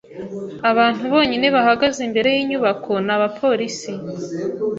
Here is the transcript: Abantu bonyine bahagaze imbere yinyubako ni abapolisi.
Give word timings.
Abantu 0.71 1.03
bonyine 1.13 1.47
bahagaze 1.55 1.99
imbere 2.07 2.29
yinyubako 2.35 2.91
ni 3.05 3.11
abapolisi. 3.15 3.91